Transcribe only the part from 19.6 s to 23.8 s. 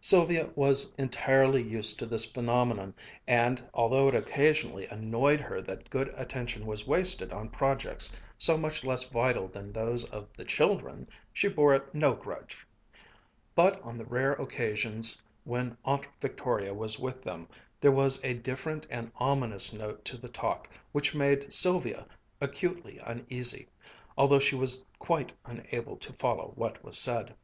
note to the talk which made Sylvia acutely uneasy,